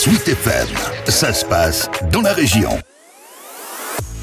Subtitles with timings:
[0.00, 0.66] Suite FM,
[1.08, 2.70] ça se passe dans la région.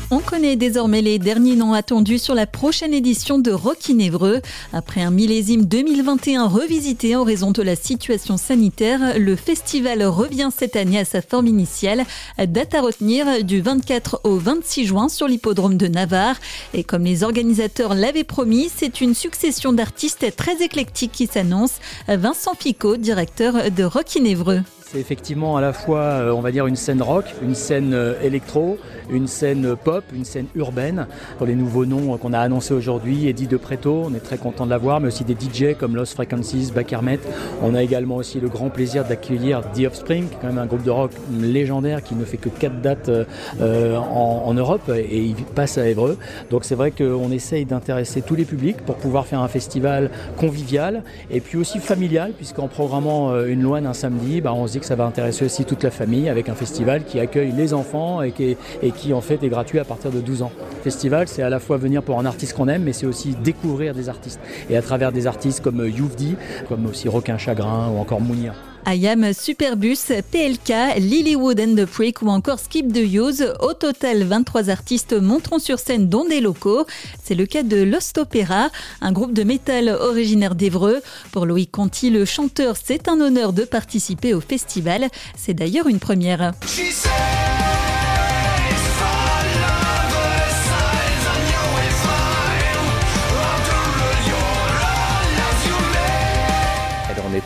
[0.09, 4.41] On connaît désormais les derniers noms attendus sur la prochaine édition de Rocky Névreux.
[4.73, 10.75] Après un millésime 2021 revisité en raison de la situation sanitaire, le festival revient cette
[10.75, 12.05] année à sa forme initiale.
[12.39, 16.37] Date à retenir du 24 au 26 juin sur l'hippodrome de Navarre.
[16.73, 21.73] Et comme les organisateurs l'avaient promis, c'est une succession d'artistes très éclectiques qui s'annonce.
[22.07, 24.63] Vincent Picot, directeur de Rocky Névreux.
[24.89, 28.13] C'est effectivement à la fois, euh, on va dire, une scène rock, une scène euh,
[28.21, 28.77] électro,
[29.11, 31.07] une scène pop, une scène urbaine.
[31.37, 34.63] Pour les nouveaux noms qu'on a annoncés aujourd'hui, Eddie De Preto, on est très content
[34.63, 37.19] de l'avoir, mais aussi des DJ comme Lost Frequencies, Bakermet.
[37.61, 40.65] On a également aussi le grand plaisir d'accueillir The Offspring, qui est quand même un
[40.65, 45.35] groupe de rock légendaire qui ne fait que 4 dates euh, en, Europe et il
[45.35, 46.17] passe à Évreux.
[46.49, 51.03] Donc c'est vrai qu'on essaye d'intéresser tous les publics pour pouvoir faire un festival convivial
[51.29, 54.95] et puis aussi familial, puisqu'en programmant une loine un samedi, bah, on se que ça
[54.95, 59.13] va intéresser aussi toute la famille avec un festival qui accueille les enfants et qui,
[59.13, 60.51] en fait est gratuit à partir de 12 ans.
[60.83, 63.93] Festival, c'est à la fois venir pour un artiste qu'on aime, mais c'est aussi découvrir
[63.93, 64.39] des artistes.
[64.69, 66.35] Et à travers des artistes comme Youvdi,
[66.69, 68.53] comme aussi Roquin Chagrin ou encore Mounia.
[68.89, 73.43] IAM Superbus, PLK, Lilywood and the Freak ou encore Skip the Use.
[73.59, 76.85] Au total, 23 artistes monteront sur scène dont des locaux.
[77.21, 78.69] C'est le cas de Lost Opera,
[79.01, 81.01] un groupe de métal originaire d'Evreux.
[81.33, 85.09] Pour Loïc Conti, le chanteur, c'est un honneur de participer au festival.
[85.35, 86.53] C'est d'ailleurs une première.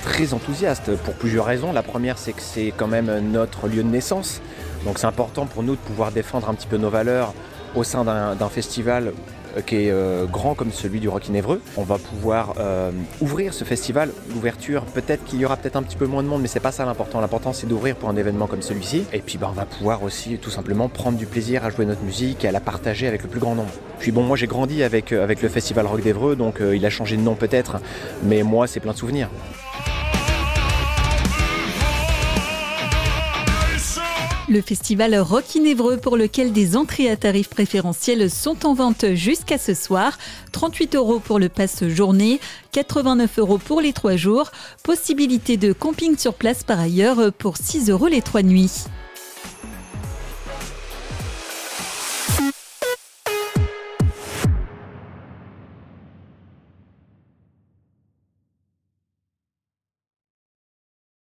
[0.02, 1.74] Très enthousiaste pour plusieurs raisons.
[1.74, 4.42] La première, c'est que c'est quand même notre lieu de naissance.
[4.86, 7.34] Donc c'est important pour nous de pouvoir défendre un petit peu nos valeurs
[7.76, 9.14] au sein d'un festival
[9.58, 11.62] euh, qui est euh, grand comme celui du Rocky Névreux.
[11.78, 14.10] On va pouvoir euh, ouvrir ce festival.
[14.34, 16.72] L'ouverture, peut-être qu'il y aura peut-être un petit peu moins de monde, mais c'est pas
[16.72, 17.22] ça l'important.
[17.22, 19.06] L'important c'est d'ouvrir pour un événement comme celui-ci.
[19.14, 22.04] Et puis bah, on va pouvoir aussi tout simplement prendre du plaisir à jouer notre
[22.04, 23.72] musique et à la partager avec le plus grand nombre.
[24.00, 27.18] Puis bon, moi j'ai grandi avec, avec le festival Rock d'Evreux, donc il a changé
[27.18, 27.78] de nom peut-être,
[28.24, 29.30] mais moi c'est plein de souvenirs.
[34.52, 39.58] Le festival Rock in pour lequel des entrées à tarifs préférentiels sont en vente jusqu'à
[39.58, 40.18] ce soir.
[40.52, 42.42] 38 euros pour le passe journée,
[42.74, 44.52] 89 euros pour les trois jours.
[44.84, 48.88] Possibilité de camping sur place par ailleurs pour 6 euros les trois nuits.